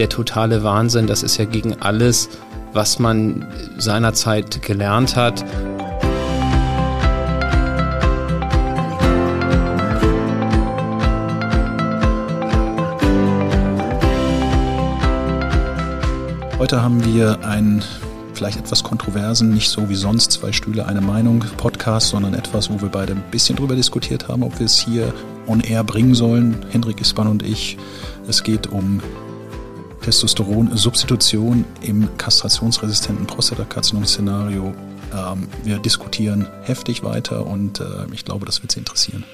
[0.00, 1.06] der totale Wahnsinn.
[1.06, 2.30] Das ist ja gegen alles,
[2.72, 5.44] was man seinerzeit gelernt hat.
[16.58, 17.84] Heute haben wir einen
[18.32, 22.80] vielleicht etwas kontroversen, nicht so wie sonst zwei Stühle, eine Meinung Podcast, sondern etwas, wo
[22.80, 25.12] wir beide ein bisschen drüber diskutiert haben, ob wir es hier
[25.46, 26.64] on air bringen sollen.
[26.70, 27.76] Hendrik Ispan und ich.
[28.26, 29.02] Es geht um
[30.02, 34.74] Testosteron-Substitution im kastrationsresistenten Prostatakarzinom-Szenario.
[35.12, 39.24] Ähm, wir diskutieren heftig weiter und äh, ich glaube, das wird Sie interessieren.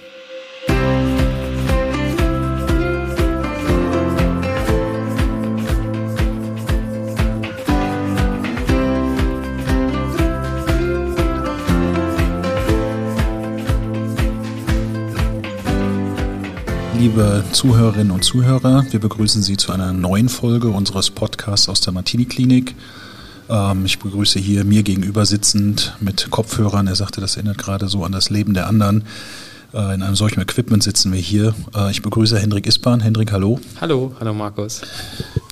[17.16, 18.84] Liebe Zuhörerinnen und Zuhörer.
[18.90, 22.74] Wir begrüßen Sie zu einer neuen Folge unseres Podcasts aus der Martini-Klinik.
[23.48, 26.86] Ähm, ich begrüße hier mir gegenüber sitzend mit Kopfhörern.
[26.86, 29.04] Er sagte, das erinnert gerade so an das Leben der anderen.
[29.72, 31.54] Äh, in einem solchen Equipment sitzen wir hier.
[31.74, 33.00] Äh, ich begrüße Hendrik Ispan.
[33.00, 33.60] Hendrik, hallo.
[33.80, 34.82] Hallo, hallo Markus.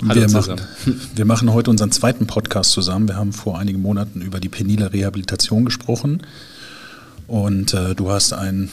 [0.07, 0.61] Hallo wir, machen,
[1.15, 3.09] wir machen heute unseren zweiten Podcast zusammen.
[3.09, 6.25] Wir haben vor einigen Monaten über die penile Rehabilitation gesprochen.
[7.27, 8.69] Und äh, du hast ein,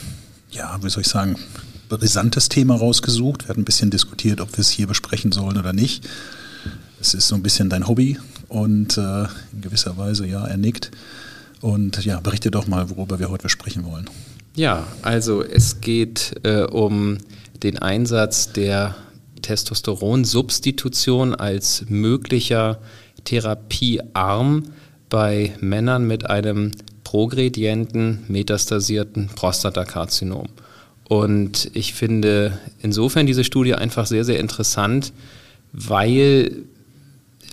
[0.50, 1.36] ja, wie soll ich sagen,
[1.98, 3.44] brisantes Thema rausgesucht.
[3.44, 6.08] Wir hatten ein bisschen diskutiert, ob wir es hier besprechen sollen oder nicht.
[7.00, 8.18] Es ist so ein bisschen dein Hobby
[8.48, 10.90] und äh, in gewisser Weise, ja, er nickt.
[11.60, 14.08] Und ja, berichte doch mal, worüber wir heute sprechen wollen.
[14.54, 17.18] Ja, also es geht äh, um
[17.62, 18.94] den Einsatz der
[19.40, 22.78] Testosteronsubstitution als möglicher
[23.24, 24.64] Therapiearm
[25.08, 26.72] bei Männern mit einem
[27.04, 30.48] progredienten metastasierten Prostatakarzinom.
[31.12, 35.12] Und ich finde insofern diese Studie einfach sehr, sehr interessant,
[35.74, 36.62] weil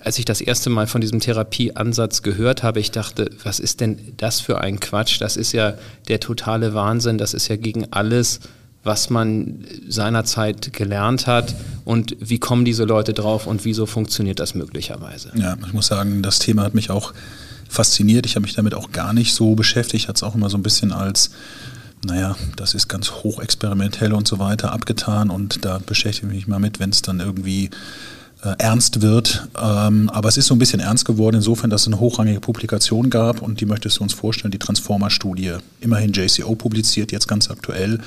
[0.01, 3.99] als ich das erste Mal von diesem Therapieansatz gehört habe, ich dachte, was ist denn
[4.15, 5.19] das für ein Quatsch?
[5.19, 5.73] Das ist ja
[6.07, 8.39] der totale Wahnsinn, das ist ja gegen alles,
[8.85, 11.53] was man seinerzeit gelernt hat
[11.83, 15.33] und wie kommen diese Leute drauf und wieso funktioniert das möglicherweise?
[15.35, 17.13] Ja, ich muss sagen, das Thema hat mich auch
[17.67, 18.25] fasziniert.
[18.25, 20.63] Ich habe mich damit auch gar nicht so beschäftigt, hat es auch immer so ein
[20.63, 21.31] bisschen als
[22.05, 26.59] naja, das ist ganz hochexperimentell und so weiter abgetan und da beschäftige ich mich mal
[26.59, 27.69] mit, wenn es dann irgendwie
[28.43, 29.47] äh, ernst wird.
[29.61, 33.09] Ähm, aber es ist so ein bisschen ernst geworden, insofern, dass es eine hochrangige Publikation
[33.09, 35.55] gab und die möchtest du uns vorstellen, die Transformer-Studie.
[35.81, 37.99] Immerhin JCO publiziert, jetzt ganz aktuell.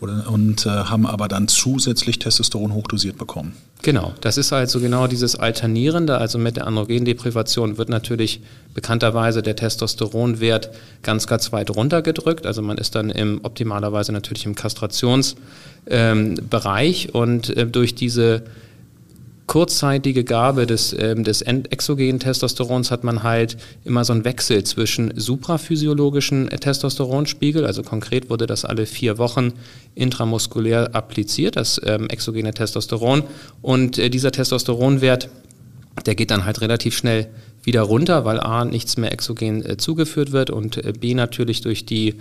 [0.00, 3.54] und äh, haben aber dann zusätzlich Testosteron hochdosiert bekommen.
[3.84, 6.16] Genau, das ist also genau dieses Alternierende.
[6.16, 8.40] Also mit der Androgendeprivation wird natürlich
[8.72, 10.70] bekannterweise der Testosteronwert
[11.02, 12.46] ganz, ganz weit runtergedrückt.
[12.46, 18.44] Also man ist dann im, optimalerweise natürlich im Kastrationsbereich ähm, und äh, durch diese
[19.46, 25.12] kurzzeitige Gabe des, ähm, des exogenen Testosterons hat man halt immer so einen Wechsel zwischen
[25.16, 29.52] supraphysiologischen Testosteronspiegel, also konkret wurde das alle vier Wochen
[29.94, 33.24] intramuskulär appliziert, das ähm, exogene Testosteron,
[33.60, 35.28] und äh, dieser Testosteronwert,
[36.06, 37.28] der geht dann halt relativ schnell
[37.62, 41.84] wieder runter, weil A nichts mehr exogen äh, zugeführt wird und äh, B natürlich durch
[41.84, 42.14] die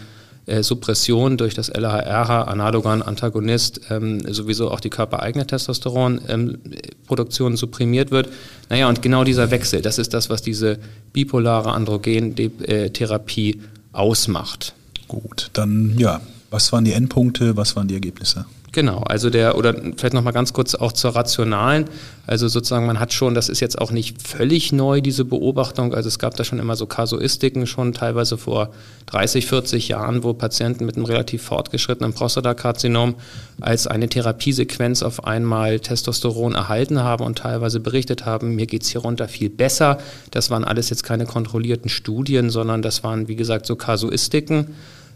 [0.46, 8.12] äh, Suppression durch das LHRH, Analogon, Antagonist, ähm, sowieso auch die körpereigene Testosteronproduktion ähm, supprimiert
[8.12, 8.30] wird.
[8.70, 10.80] Naja, und genau dieser Wechsel, das ist das, was diese
[11.14, 13.62] bipolare Androgentherapie
[13.94, 14.74] ausmacht.
[15.08, 18.46] Gut, dann ja, Was waren die Endpunkte, was waren die Ergebnisse?
[18.74, 21.86] Genau, also der, oder vielleicht nochmal ganz kurz auch zur rationalen.
[22.26, 25.94] Also sozusagen, man hat schon, das ist jetzt auch nicht völlig neu, diese Beobachtung.
[25.94, 28.72] Also es gab da schon immer so Kasuistiken, schon teilweise vor
[29.06, 33.14] 30, 40 Jahren, wo Patienten mit einem relativ fortgeschrittenen Prostatakarzinom
[33.62, 39.02] als eine Therapiesequenz auf einmal Testosteron erhalten haben und teilweise berichtet haben, mir geht's hier
[39.02, 40.00] runter viel besser.
[40.32, 44.74] Das waren alles jetzt keine kontrollierten Studien, sondern das waren, wie gesagt, so Kasuistiken.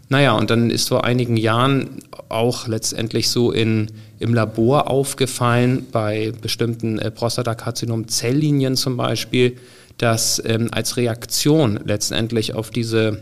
[0.08, 6.32] Naja, und dann ist vor einigen Jahren auch letztendlich so in, im Labor aufgefallen, bei
[6.40, 9.56] bestimmten äh, Prostatakarzinom-Zelllinien zum Beispiel,
[9.98, 13.18] dass ähm, als Reaktion letztendlich auf diese,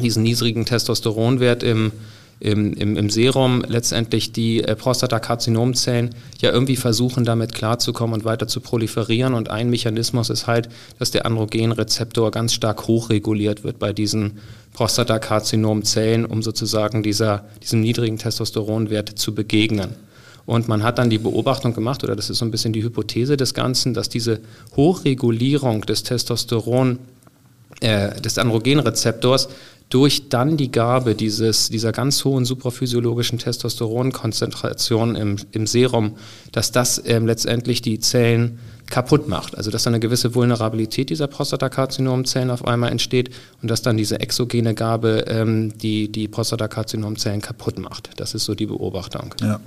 [0.00, 1.90] diesen niedrigen Testosteronwert im
[2.42, 6.10] im, im, im Serum letztendlich die äh, Prostatakarzinomzellen
[6.40, 9.34] ja irgendwie versuchen, damit klarzukommen und weiter zu proliferieren.
[9.34, 10.68] Und ein Mechanismus ist halt,
[10.98, 14.40] dass der Androgenrezeptor ganz stark hochreguliert wird bei diesen
[14.72, 19.90] Prostatakarzinomzellen, um sozusagen dieser, diesem niedrigen Testosteronwert zu begegnen.
[20.44, 23.36] Und man hat dann die Beobachtung gemacht, oder das ist so ein bisschen die Hypothese
[23.36, 24.40] des Ganzen, dass diese
[24.74, 26.98] Hochregulierung des Testosteron,
[27.80, 29.48] äh, des Androgenrezeptors
[29.92, 36.16] durch dann die Gabe dieses, dieser ganz hohen supraphysiologischen Testosteronkonzentration im, im Serum,
[36.50, 39.54] dass das ähm, letztendlich die Zellen kaputt macht.
[39.54, 43.30] Also dass dann eine gewisse Vulnerabilität dieser Prostatakarzinomzellen auf einmal entsteht
[43.60, 48.10] und dass dann diese exogene Gabe ähm, die, die Prostatakarzinomzellen kaputt macht.
[48.16, 49.34] Das ist so die Beobachtung.
[49.42, 49.60] Ja.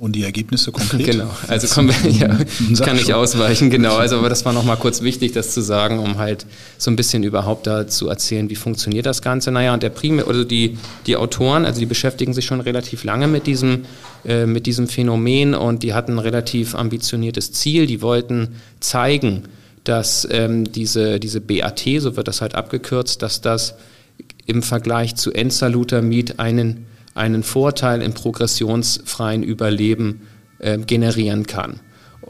[0.00, 1.04] Und die Ergebnisse konkret?
[1.04, 2.38] Genau, also kommen wir, ja,
[2.82, 3.96] kann ich ausweichen, genau.
[3.96, 6.46] Also, aber das war nochmal kurz wichtig, das zu sagen, um halt
[6.78, 9.50] so ein bisschen überhaupt da zu erzählen, wie funktioniert das Ganze.
[9.50, 13.26] Naja, und der Primär, also die, die Autoren, also die beschäftigen sich schon relativ lange
[13.26, 13.84] mit diesem,
[14.24, 17.86] äh, mit diesem Phänomen und die hatten ein relativ ambitioniertes Ziel.
[17.86, 19.42] Die wollten zeigen,
[19.84, 23.74] dass ähm, diese, diese BAT, so wird das halt abgekürzt, dass das
[24.46, 30.26] im Vergleich zu Enzalutamid einen einen Vorteil im progressionsfreien Überleben
[30.58, 31.80] äh, generieren kann.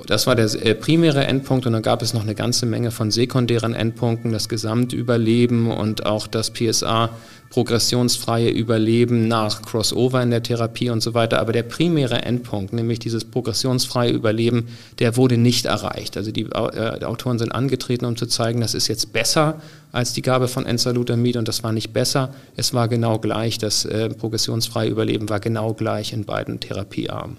[0.07, 3.11] Das war der äh, primäre Endpunkt und dann gab es noch eine ganze Menge von
[3.11, 7.11] sekundären Endpunkten, das Gesamtüberleben und auch das PSA
[7.51, 11.41] progressionsfreie Überleben nach Crossover in der Therapie und so weiter.
[11.41, 14.69] Aber der primäre Endpunkt, nämlich dieses progressionsfreie Überleben,
[15.01, 16.17] der wurde nicht erreicht.
[16.17, 19.61] Also die, äh, die Autoren sind angetreten, um zu zeigen, das ist jetzt besser
[19.91, 22.33] als die Gabe von Enzalutamid und das war nicht besser.
[22.55, 23.59] Es war genau gleich.
[23.59, 27.37] Das äh, progressionsfreie Überleben war genau gleich in beiden Therapiearmen.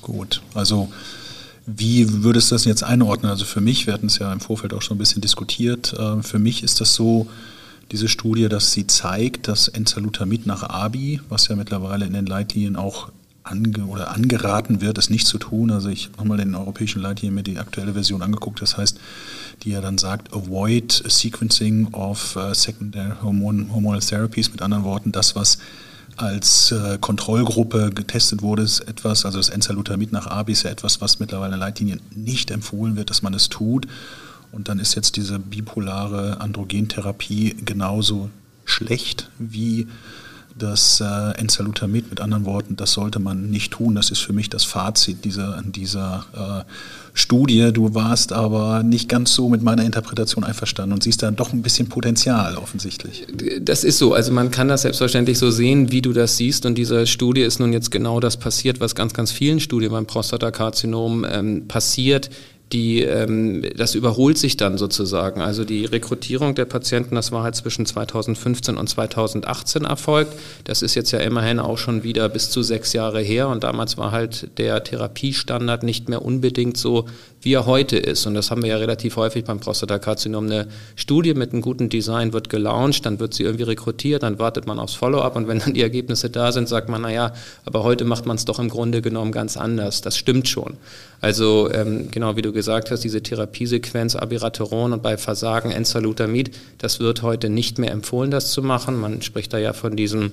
[0.00, 0.88] Gut, also
[1.76, 3.30] wie würdest du das jetzt einordnen?
[3.30, 6.22] Also für mich, wir hatten es ja im Vorfeld auch schon ein bisschen diskutiert, äh,
[6.22, 7.28] für mich ist das so,
[7.90, 12.76] diese Studie, dass sie zeigt, dass Enzalutamid nach ABI, was ja mittlerweile in den Leitlinien
[12.76, 13.10] auch
[13.42, 15.70] ange oder angeraten wird, es nicht zu tun.
[15.70, 18.62] Also ich habe nochmal den europäischen Leitlinien mir die aktuelle Version angeguckt.
[18.62, 19.00] Das heißt,
[19.62, 24.52] die ja dann sagt, avoid sequencing of uh, secondary hormonal therapies.
[24.52, 25.58] Mit anderen Worten, das, was
[26.16, 31.00] als äh, Kontrollgruppe getestet wurde, ist etwas, also das Enzalutamid nach ABI ist ja etwas,
[31.00, 33.86] was mittlerweile in Leitlinien nicht empfohlen wird, dass man es tut.
[34.52, 38.30] Und dann ist jetzt diese bipolare Androgentherapie genauso
[38.64, 39.86] schlecht wie
[40.58, 42.10] das äh, Enzalutamid.
[42.10, 43.94] Mit anderen Worten, das sollte man nicht tun.
[43.94, 46.24] Das ist für mich das Fazit dieser, dieser
[46.66, 46.70] äh,
[47.14, 47.72] Studie.
[47.72, 51.62] Du warst aber nicht ganz so mit meiner Interpretation einverstanden und siehst da doch ein
[51.62, 53.26] bisschen Potenzial offensichtlich.
[53.60, 54.14] Das ist so.
[54.14, 56.66] Also man kann das selbstverständlich so sehen, wie du das siehst.
[56.66, 60.06] Und diese Studie ist nun jetzt genau das passiert, was ganz, ganz vielen Studien beim
[60.06, 62.30] Prostatakarzinom ähm, passiert
[62.72, 65.40] die, ähm, das überholt sich dann sozusagen.
[65.40, 70.34] Also die Rekrutierung der Patienten, das war halt zwischen 2015 und 2018 erfolgt.
[70.64, 73.98] Das ist jetzt ja immerhin auch schon wieder bis zu sechs Jahre her und damals
[73.98, 77.06] war halt der Therapiestandard nicht mehr unbedingt so,
[77.42, 78.26] wie er heute ist.
[78.26, 80.46] Und das haben wir ja relativ häufig beim Prostatakarzinom.
[80.46, 84.66] Eine Studie mit einem guten Design wird gelauncht, dann wird sie irgendwie rekrutiert, dann wartet
[84.66, 87.32] man aufs Follow-up und wenn dann die Ergebnisse da sind, sagt man, naja,
[87.64, 90.02] aber heute macht man es doch im Grunde genommen ganz anders.
[90.02, 90.76] Das stimmt schon.
[91.20, 97.00] Also ähm, genau wie du gesagt hast, diese Therapiesequenz Abiraterone und bei Versagen Enzalutamid, das
[97.00, 98.98] wird heute nicht mehr empfohlen, das zu machen.
[99.00, 100.32] Man spricht da ja von diesem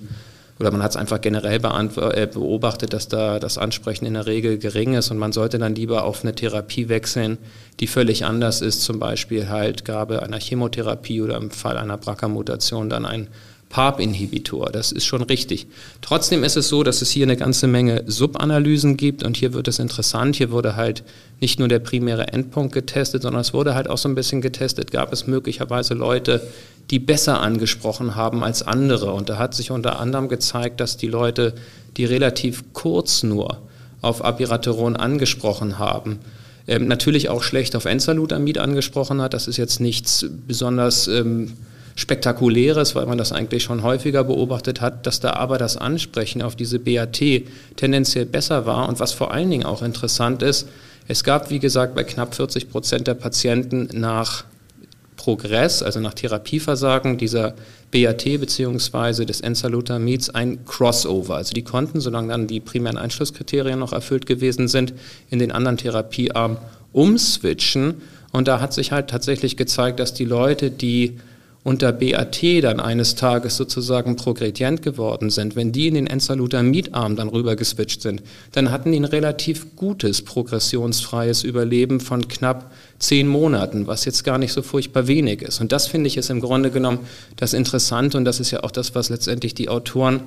[0.59, 4.57] oder man hat es einfach generell äh, beobachtet, dass da das Ansprechen in der Regel
[4.57, 7.37] gering ist und man sollte dann lieber auf eine Therapie wechseln,
[7.79, 12.89] die völlig anders ist, zum Beispiel halt Gabe einer Chemotherapie oder im Fall einer BRCA-Mutation
[12.89, 13.27] dann ein
[13.69, 14.71] PARP-Inhibitor.
[14.71, 15.67] Das ist schon richtig.
[16.01, 19.67] Trotzdem ist es so, dass es hier eine ganze Menge Subanalysen gibt und hier wird
[19.67, 20.37] es interessant.
[20.37, 21.03] Hier wurde halt
[21.41, 24.91] nicht nur der primäre Endpunkt getestet, sondern es wurde halt auch so ein bisschen getestet.
[24.91, 26.47] Gab es möglicherweise Leute,
[26.89, 29.13] die besser angesprochen haben als andere?
[29.13, 31.53] Und da hat sich unter anderem gezeigt, dass die Leute,
[31.97, 33.59] die relativ kurz nur
[34.01, 36.19] auf Abiraterone angesprochen haben,
[36.67, 39.33] ähm, natürlich auch schlecht auf Enzalutamid angesprochen hat.
[39.33, 41.53] Das ist jetzt nichts besonders ähm,
[41.95, 46.55] Spektakuläres, weil man das eigentlich schon häufiger beobachtet hat, dass da aber das Ansprechen auf
[46.55, 47.21] diese BAT
[47.75, 48.87] tendenziell besser war.
[48.87, 50.67] Und was vor allen Dingen auch interessant ist,
[51.07, 54.43] es gab, wie gesagt, bei knapp 40 Prozent der Patienten nach
[55.27, 57.53] Progress, also nach Therapieversagen dieser
[57.91, 59.25] BAT bzw.
[59.25, 61.35] des Enzalutamids ein Crossover.
[61.35, 64.93] Also die konnten, solange dann die primären Einschlusskriterien noch erfüllt gewesen sind,
[65.29, 66.55] in den anderen Therapiearm
[66.93, 67.95] umswitchen.
[68.31, 71.17] Und da hat sich halt tatsächlich gezeigt, dass die Leute, die
[71.67, 77.27] unter BAT dann eines Tages sozusagen progredient geworden sind, wenn die in den Enzalutamidarm dann
[77.27, 83.85] rüber geswitcht sind, dann hatten die ein relativ gutes progressionsfreies Überleben von knapp zehn Monaten,
[83.85, 85.59] was jetzt gar nicht so furchtbar wenig ist.
[85.59, 86.99] Und das finde ich ist im Grunde genommen
[87.35, 90.21] das Interessante und das ist ja auch das, was letztendlich die Autoren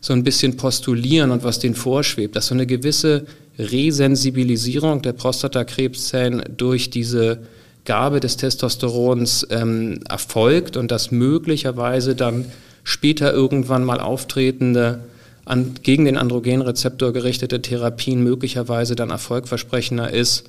[0.00, 3.26] so ein bisschen postulieren und was denen vorschwebt, dass so eine gewisse
[3.58, 7.40] Resensibilisierung der Prostatakrebszellen durch diese
[7.86, 12.44] Gabe des Testosterons ähm, erfolgt und dass möglicherweise dann
[12.84, 15.00] später irgendwann mal auftretende
[15.44, 20.44] an, gegen den Androgenrezeptor gerichtete Therapien möglicherweise dann erfolgversprechender ist,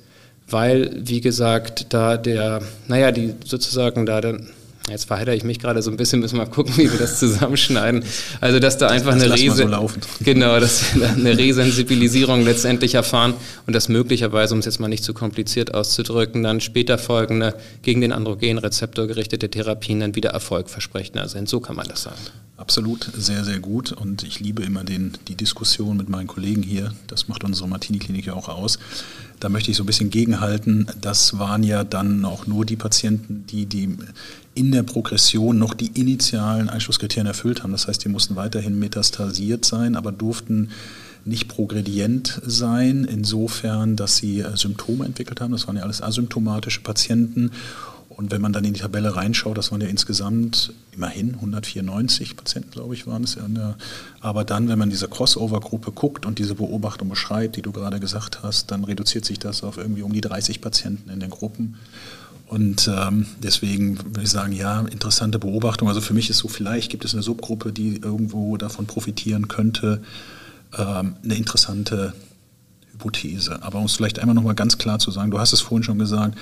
[0.50, 4.50] weil, wie gesagt, da der, naja, die sozusagen da dann
[4.90, 7.18] Jetzt verheitere ich mich gerade so ein bisschen, müssen wir mal gucken, wie wir das
[7.18, 8.04] zusammenschneiden.
[8.40, 9.90] Also, dass da einfach das eine, Rese so
[10.24, 13.34] genau, dass wir eine Resensibilisierung letztendlich erfahren
[13.66, 18.00] und dass möglicherweise, um es jetzt mal nicht zu kompliziert auszudrücken, dann später folgende gegen
[18.00, 21.48] den Androgenrezeptor gerichtete Therapien dann wieder erfolgversprechender sind.
[21.48, 22.16] So kann man das sagen.
[22.58, 23.92] Absolut, sehr, sehr gut.
[23.92, 26.92] Und ich liebe immer den, die Diskussion mit meinen Kollegen hier.
[27.06, 28.80] Das macht unsere Martini-Klinik ja auch aus.
[29.38, 30.88] Da möchte ich so ein bisschen gegenhalten.
[31.00, 33.96] Das waren ja dann auch nur die Patienten, die, die
[34.58, 37.70] in der Progression noch die initialen Einschlusskriterien erfüllt haben.
[37.70, 40.70] Das heißt, die mussten weiterhin metastasiert sein, aber durften
[41.24, 45.52] nicht progredient sein, insofern, dass sie äh, Symptome entwickelt haben.
[45.52, 47.52] Das waren ja alles asymptomatische Patienten.
[48.08, 52.72] Und wenn man dann in die Tabelle reinschaut, das waren ja insgesamt immerhin 194 Patienten,
[52.72, 53.76] glaube ich, waren es ja.
[54.20, 58.42] Aber dann, wenn man diese Crossover-Gruppe guckt und diese Beobachtung beschreibt, die du gerade gesagt
[58.42, 61.76] hast, dann reduziert sich das auf irgendwie um die 30 Patienten in den Gruppen.
[62.48, 65.88] Und ähm, deswegen würde ich sagen, ja, interessante Beobachtung.
[65.88, 70.02] Also für mich ist so, vielleicht gibt es eine Subgruppe, die irgendwo davon profitieren könnte.
[70.76, 72.14] Ähm, eine interessante
[72.92, 73.62] Hypothese.
[73.62, 75.98] Aber um es vielleicht einmal nochmal ganz klar zu sagen, du hast es vorhin schon
[75.98, 76.38] gesagt,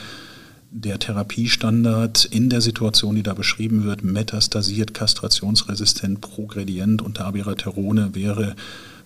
[0.70, 8.56] der Therapiestandard in der Situation, die da beschrieben wird, metastasiert, kastrationsresistent, progredient unter Abiraterone wäre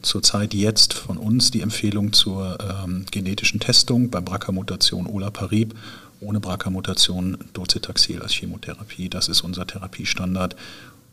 [0.02, 5.74] zurzeit jetzt von uns die Empfehlung zur ähm, genetischen Testung bei BRCA-Mutation Olaparib
[6.20, 9.08] ohne BRCA-Mutation Docetaxel als Chemotherapie.
[9.08, 10.56] Das ist unser Therapiestandard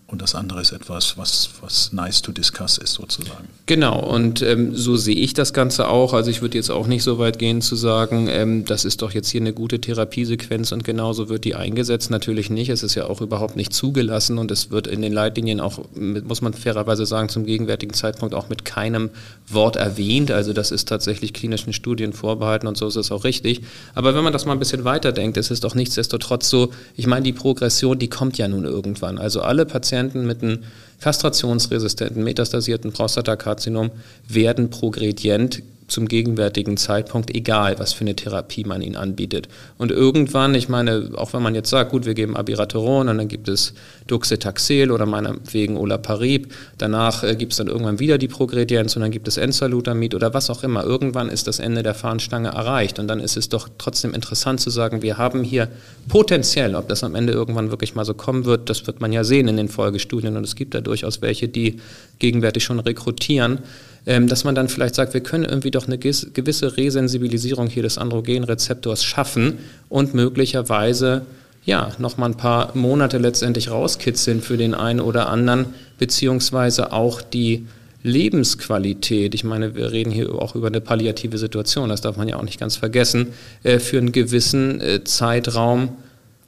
[0.09, 3.49] und das andere ist etwas, was, was nice to discuss ist sozusagen.
[3.65, 6.13] Genau, und ähm, so sehe ich das Ganze auch.
[6.13, 9.11] Also ich würde jetzt auch nicht so weit gehen zu sagen, ähm, das ist doch
[9.11, 12.09] jetzt hier eine gute Therapiesequenz und genauso wird die eingesetzt.
[12.09, 12.69] Natürlich nicht.
[12.69, 16.41] Es ist ja auch überhaupt nicht zugelassen und es wird in den Leitlinien auch, muss
[16.41, 19.09] man fairerweise sagen, zum gegenwärtigen Zeitpunkt auch mit keinem
[19.49, 20.31] Wort erwähnt.
[20.31, 23.59] Also das ist tatsächlich klinischen Studien vorbehalten und so ist es auch richtig.
[23.93, 27.23] Aber wenn man das mal ein bisschen weiterdenkt, ist es doch nichtsdestotrotz so, ich meine,
[27.23, 29.17] die Progression, die kommt ja nun irgendwann.
[29.17, 30.59] Also alle Patienten Patienten mit einem
[30.99, 33.91] kastrationsresistenten, metastasierten Prostatakarzinom
[34.27, 39.47] werden progredient zum gegenwärtigen Zeitpunkt, egal was für eine Therapie man ihnen anbietet.
[39.77, 43.27] Und irgendwann, ich meine, auch wenn man jetzt sagt, gut, wir geben Abiraterone und dann
[43.29, 43.73] gibt es
[44.07, 49.11] Duxetaxel oder meinetwegen Olaparib, danach äh, gibt es dann irgendwann wieder die Progredienz und dann
[49.11, 50.83] gibt es Enzalutamid oder was auch immer.
[50.83, 54.69] Irgendwann ist das Ende der Fahnenstange erreicht und dann ist es doch trotzdem interessant zu
[54.69, 55.69] sagen, wir haben hier
[56.09, 59.23] potenziell, ob das am Ende irgendwann wirklich mal so kommen wird, das wird man ja
[59.23, 61.79] sehen in den Folgestudien und es gibt da durchaus welche, die
[62.19, 63.59] gegenwärtig schon rekrutieren,
[64.05, 67.97] ähm, dass man dann vielleicht sagt, wir können irgendwie doch eine gewisse Resensibilisierung hier des
[67.97, 71.25] Androgenrezeptors schaffen und möglicherweise
[71.65, 75.65] ja, noch mal ein paar Monate letztendlich rauskitzeln für den einen oder anderen,
[75.97, 77.67] beziehungsweise auch die
[78.03, 82.37] Lebensqualität, ich meine, wir reden hier auch über eine palliative Situation, das darf man ja
[82.37, 85.97] auch nicht ganz vergessen, äh, für einen gewissen äh, Zeitraum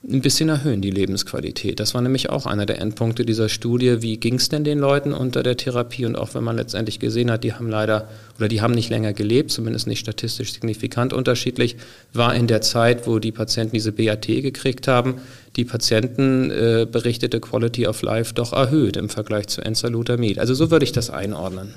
[0.01, 1.79] ein bisschen erhöhen, die Lebensqualität.
[1.79, 4.01] Das war nämlich auch einer der Endpunkte dieser Studie.
[4.01, 6.05] Wie ging es denn den Leuten unter der Therapie?
[6.05, 9.11] Und auch wenn man letztendlich gesehen hat, die haben leider oder die haben nicht länger
[9.11, 11.75] gelebt, zumindest nicht statistisch signifikant unterschiedlich,
[12.13, 15.15] war in der Zeit, wo die Patienten diese BAT gekriegt haben,
[15.57, 20.39] die Patienten äh, berichtete Quality of Life doch erhöht im Vergleich zu Enzalutamid.
[20.39, 21.73] Also so würde ich das einordnen.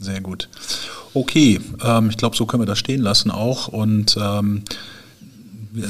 [0.00, 0.48] Sehr gut.
[1.14, 3.68] Okay, ähm, ich glaube, so können wir das stehen lassen auch.
[3.68, 4.64] Und ähm,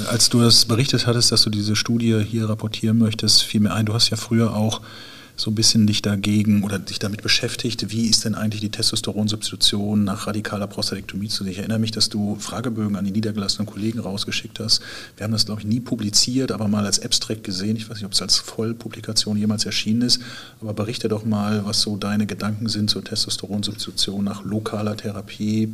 [0.09, 3.87] als du das berichtet hattest, dass du diese Studie hier rapportieren möchtest, fiel mir ein,
[3.87, 4.81] du hast ja früher auch
[5.37, 10.05] so ein bisschen dich dagegen oder dich damit beschäftigt, wie ist denn eigentlich die Testosteronsubstitution
[10.05, 11.53] nach radikaler Prostatektomie zu sehen.
[11.53, 14.83] Ich erinnere mich, dass du Fragebögen an die niedergelassenen Kollegen rausgeschickt hast.
[15.17, 17.77] Wir haben das, glaube ich, nie publiziert, aber mal als Abstract gesehen.
[17.77, 20.21] Ich weiß nicht, ob es als Vollpublikation jemals erschienen ist,
[20.61, 25.73] aber berichte doch mal, was so deine Gedanken sind zur Testosteronsubstitution nach lokaler Therapie,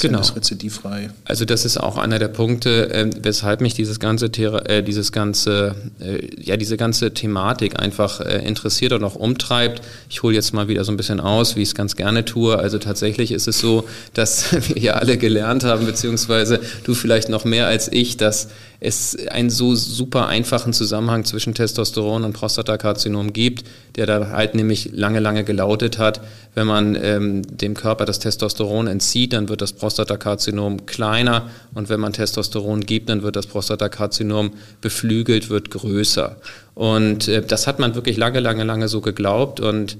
[0.00, 0.20] genau.
[0.20, 1.10] ist rezidivfrei.
[1.24, 5.74] Also das ist auch einer der Punkte, äh, weshalb mich dieses ganze, äh, dieses ganze,
[6.00, 9.82] äh, ja diese ganze Thematik einfach äh, interessiert und auch umtreibt.
[10.10, 12.58] Ich hole jetzt mal wieder so ein bisschen aus, wie ich es ganz gerne tue.
[12.58, 17.44] Also tatsächlich ist es so, dass wir ja alle gelernt haben, beziehungsweise du vielleicht noch
[17.44, 18.48] mehr als ich, dass
[18.80, 23.64] es einen so super einfachen Zusammenhang zwischen Testosteron und Prostatakarzinom gibt,
[23.96, 26.20] der da halt nämlich lange, lange gelautet hat,
[26.54, 31.50] wenn man ähm, dem Körper das Testosteron entzieht, dann wird das Prostatakarzinom kleiner.
[31.74, 36.36] Und wenn man Testosteron gibt, dann wird das Prostatakarzinom beflügelt, wird größer.
[36.74, 39.60] Und äh, das hat man wirklich lange, lange, lange so geglaubt.
[39.60, 39.96] Und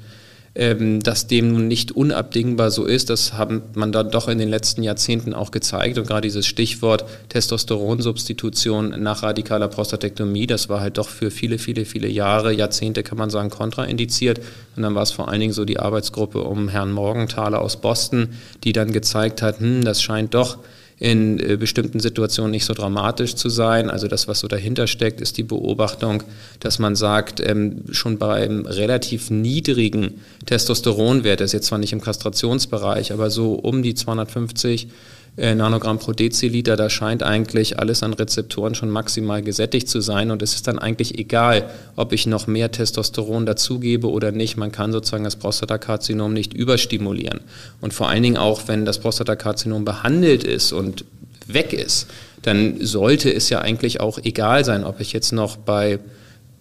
[0.59, 4.49] ähm, dass dem nun nicht unabdingbar so ist, das hat man dann doch in den
[4.49, 5.99] letzten Jahrzehnten auch gezeigt.
[5.99, 11.85] Und gerade dieses Stichwort Testosteronsubstitution nach radikaler Prostatektomie, das war halt doch für viele, viele,
[11.85, 14.41] viele Jahre, Jahrzehnte kann man sagen, kontraindiziert.
[14.77, 18.31] Und dann war es vor allen Dingen so die Arbeitsgruppe um Herrn Morgenthaler aus Boston,
[18.65, 20.57] die dann gezeigt hat, hm, das scheint doch
[20.99, 23.91] in äh, bestimmten Situationen nicht so dramatisch zu sein.
[23.91, 26.23] Also das, was so dahinter steckt, ist die Beobachtung,
[26.61, 32.01] dass man sagt, ähm, schon beim relativ niedrigen Testosteronwert, das ist jetzt zwar nicht im
[32.01, 34.89] Kastrationsbereich, aber so um die 250 äh,
[35.37, 40.41] Nanogramm pro Deziliter, da scheint eigentlich alles an Rezeptoren schon maximal gesättigt zu sein und
[40.41, 44.57] es ist dann eigentlich egal, ob ich noch mehr Testosteron dazugebe oder nicht.
[44.57, 47.41] Man kann sozusagen das Prostatakarzinom nicht überstimulieren.
[47.83, 51.05] Und vor allen Dingen auch, wenn das Prostatakarzinom behandelt ist und
[51.47, 52.07] weg ist,
[52.41, 55.99] dann sollte es ja eigentlich auch egal sein, ob ich jetzt noch bei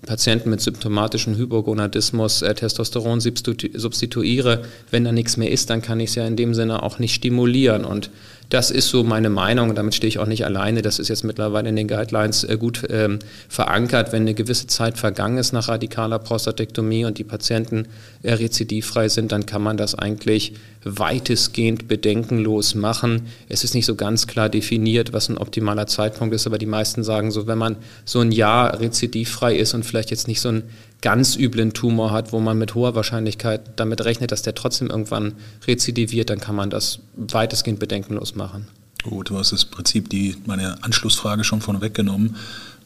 [0.06, 4.64] Patienten mit symptomatischem Hypogonadismus äh, Testosteron substituiere.
[4.92, 7.16] Wenn da nichts mehr ist, dann kann ich es ja in dem Sinne auch nicht
[7.16, 7.86] stimulieren.
[7.86, 8.10] Und
[8.50, 10.82] das ist so meine Meinung, damit stehe ich auch nicht alleine.
[10.82, 14.12] Das ist jetzt mittlerweile in den Guidelines äh, gut ähm, verankert.
[14.12, 17.88] Wenn eine gewisse Zeit vergangen ist nach radikaler Prostatektomie und die Patienten
[18.24, 20.54] äh, rezidivfrei sind, dann kann man das eigentlich
[20.84, 23.24] weitestgehend bedenkenlos machen.
[23.50, 27.04] Es ist nicht so ganz klar definiert, was ein optimaler Zeitpunkt ist, aber die meisten
[27.04, 30.64] sagen so, wenn man so ein Jahr rezidivfrei ist und vielleicht jetzt nicht so ein
[31.02, 35.34] ganz üblen Tumor hat, wo man mit hoher Wahrscheinlichkeit damit rechnet, dass der trotzdem irgendwann
[35.68, 38.68] rezidiviert, dann kann man das weitestgehend bedenkenlos machen.
[39.04, 42.38] Gut, du hast das Prinzip die, meine Anschlussfrage schon von weggenommen,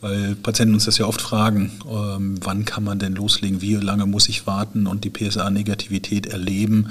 [0.02, 4.06] weil Patienten uns das ja oft fragen, ähm, wann kann man denn loslegen, wie lange
[4.06, 6.90] muss ich warten und die PSA-Negativität erleben,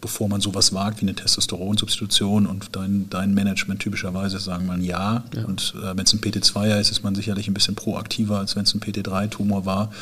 [0.00, 5.24] bevor man sowas wagt wie eine Testosteronsubstitution und dein, dein Management typischerweise sagen man ja.
[5.34, 5.44] ja.
[5.44, 8.64] Und äh, wenn es ein PT2er ist, ist man sicherlich ein bisschen proaktiver, als wenn
[8.64, 9.92] es ein PT3-Tumor war.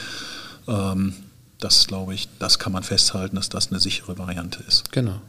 [0.69, 1.15] Ähm,
[1.59, 4.91] das glaube ich, das kann man festhalten, dass das eine sichere Variante ist.
[4.93, 5.21] Genau.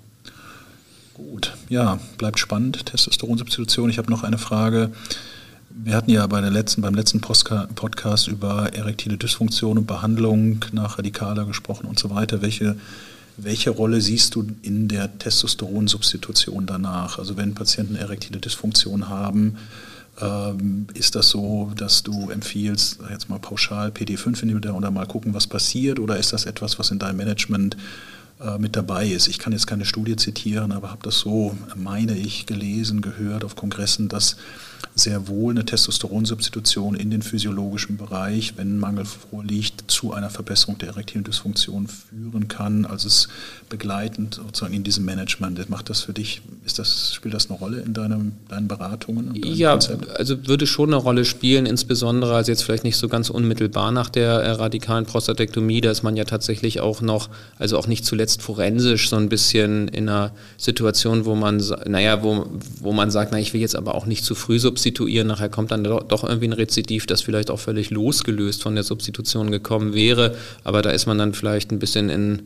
[1.13, 3.89] Gut, ja, bleibt spannend, Testosteronsubstitution.
[3.89, 4.91] Ich habe noch eine Frage.
[5.69, 10.97] Wir hatten ja bei der letzten, beim letzten Podcast über erektile Dysfunktion und Behandlung nach
[10.97, 12.41] Radikaler gesprochen und so weiter.
[12.41, 12.75] Welche,
[13.37, 17.19] welche Rolle siehst du in der Testosteronsubstitution danach?
[17.19, 19.57] Also wenn Patienten erektile Dysfunktion haben,
[20.21, 25.47] ähm, ist das so, dass du empfiehlst, jetzt mal pauschal PD5-Inhibitor oder mal gucken, was
[25.47, 25.99] passiert?
[25.99, 27.77] Oder ist das etwas, was in deinem Management
[28.43, 29.27] äh, mit dabei ist?
[29.27, 33.55] Ich kann jetzt keine Studie zitieren, aber habe das so, meine ich, gelesen, gehört auf
[33.55, 34.37] Kongressen, dass
[34.95, 40.89] sehr wohl eine Testosteronsubstitution in den physiologischen Bereich, wenn Mangel vorliegt, zu einer Verbesserung der
[40.89, 42.85] erektilen Dysfunktion führen kann.
[42.85, 43.27] Also es
[43.69, 45.69] begleitend sozusagen in diesem Management.
[45.69, 49.33] Macht das für dich, ist das, spielt das eine Rolle in deinem, deinen Beratungen?
[49.35, 50.09] ja, Konzept?
[50.17, 54.09] also würde schon eine Rolle spielen, insbesondere also jetzt vielleicht nicht so ganz unmittelbar nach
[54.09, 58.32] der äh, radikalen Prostatektomie, da ist man ja tatsächlich auch noch, also auch nicht zuletzt
[58.41, 62.47] forensisch so ein bisschen in einer Situation, wo man, naja, wo,
[62.79, 65.27] wo man sagt, na, ich will jetzt aber auch nicht zu früh substituieren.
[65.27, 69.51] Nachher kommt dann doch irgendwie ein Rezidiv, das vielleicht auch völlig losgelöst von der Substitution
[69.51, 70.35] gekommen wäre.
[70.63, 72.41] Aber da ist man dann vielleicht ein bisschen in,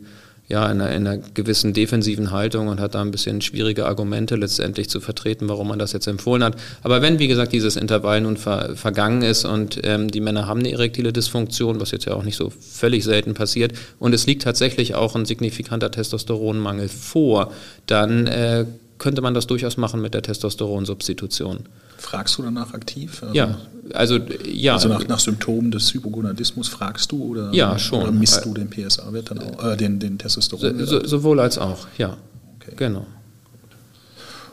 [0.48, 4.34] ja, in einer, in einer gewissen defensiven Haltung und hat da ein bisschen schwierige Argumente
[4.34, 6.56] letztendlich zu vertreten, warum man das jetzt empfohlen hat.
[6.82, 10.60] Aber wenn, wie gesagt, dieses Intervall nun ver, vergangen ist und ähm, die Männer haben
[10.60, 14.42] eine erektile Dysfunktion, was jetzt ja auch nicht so völlig selten passiert, und es liegt
[14.42, 17.52] tatsächlich auch ein signifikanter Testosteronmangel vor,
[17.86, 18.64] dann äh,
[18.96, 21.64] könnte man das durchaus machen mit der Testosteronsubstitution.
[21.98, 23.22] Fragst du danach aktiv?
[23.22, 23.58] Also, ja,
[23.92, 24.74] also ja.
[24.74, 28.02] Also nach, nach, Symptomen des Hypogonadismus fragst du oder, ja, schon.
[28.02, 30.86] oder misst du den PSA-Wert dann auch, äh, den, den Testosteron?
[30.86, 32.16] So, sowohl als auch, ja.
[32.60, 32.72] Okay.
[32.76, 33.06] Genau.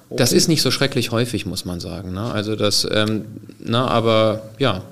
[0.10, 0.17] Okay.
[0.17, 2.13] Das ist nicht so schrecklich häufig, muss man sagen.
[2.13, 2.31] Ne?
[2.31, 3.25] Also das, ähm,
[3.60, 4.84] na, aber ja,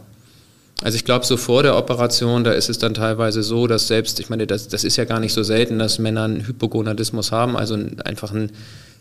[0.83, 4.19] Also ich glaube, so vor der Operation, da ist es dann teilweise so, dass selbst,
[4.19, 7.55] ich meine, das, das ist ja gar nicht so selten, dass Männer einen Hypogonadismus haben,
[7.55, 8.51] also einfach einen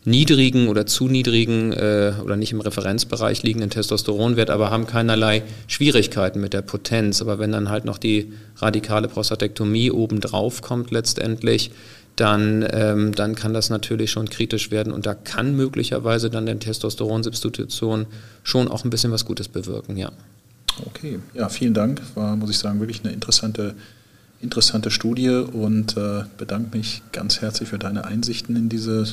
[0.05, 6.41] niedrigen oder zu niedrigen äh, oder nicht im Referenzbereich liegenden Testosteronwert, aber haben keinerlei Schwierigkeiten
[6.41, 7.23] mit der Potenz.
[7.23, 11.71] Aber wenn dann halt noch die radikale Prostatektomie obendrauf kommt letztendlich,
[12.17, 16.59] dann, ähm, dann kann das natürlich schon kritisch werden und da kann möglicherweise dann der
[16.59, 18.07] Testosteronsubstitution
[18.43, 20.13] schon auch ein bisschen was Gutes bewirken, ja.
[20.87, 22.03] Okay, ja, vielen Dank.
[22.15, 23.75] War, muss ich sagen, wirklich eine interessante,
[24.41, 29.07] interessante Studie und äh, bedanke mich ganz herzlich für deine Einsichten in diese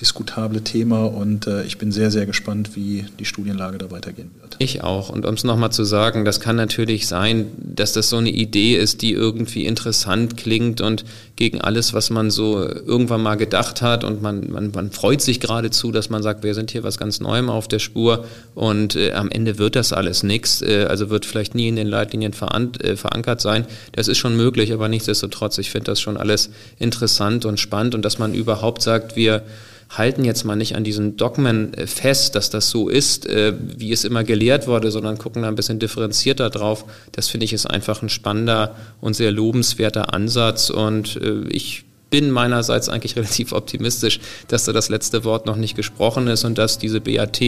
[0.00, 4.56] diskutable Thema und äh, ich bin sehr, sehr gespannt, wie die Studienlage da weitergehen wird.
[4.60, 5.08] Ich auch.
[5.08, 8.76] Und um es nochmal zu sagen, das kann natürlich sein, dass das so eine Idee
[8.76, 14.04] ist, die irgendwie interessant klingt und gegen alles, was man so irgendwann mal gedacht hat
[14.04, 17.18] und man, man, man freut sich geradezu, dass man sagt, wir sind hier was ganz
[17.20, 21.26] Neuem auf der Spur und äh, am Ende wird das alles nichts, äh, also wird
[21.26, 23.66] vielleicht nie in den Leitlinien veran äh, verankert sein.
[23.92, 28.04] Das ist schon möglich, aber nichtsdestotrotz, ich finde das schon alles interessant und spannend und
[28.04, 29.42] dass man überhaupt sagt, wir
[29.90, 33.92] halten jetzt mal nicht an diesen Dogmen äh, fest, dass das so ist, äh, wie
[33.92, 36.84] es immer gelehrt wurde, sondern gucken da ein bisschen differenzierter drauf.
[37.12, 42.30] Das finde ich ist einfach ein spannender und sehr lobenswerter Ansatz und äh, ich bin
[42.30, 46.78] meinerseits eigentlich relativ optimistisch, dass da das letzte Wort noch nicht gesprochen ist und dass
[46.78, 47.40] diese BAT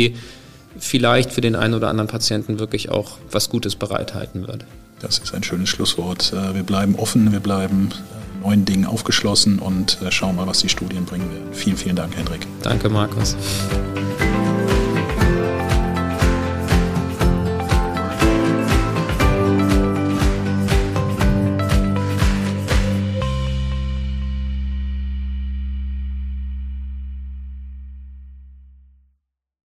[0.79, 4.65] vielleicht für den einen oder anderen Patienten wirklich auch was Gutes bereithalten wird.
[5.01, 6.33] Das ist ein schönes Schlusswort.
[6.53, 7.91] Wir bleiben offen, wir bleiben
[8.41, 11.53] neuen Dingen aufgeschlossen und äh, schauen mal, was die Studien bringen werden.
[11.53, 12.47] Vielen, vielen Dank, Hendrik.
[12.63, 13.37] Danke, Markus.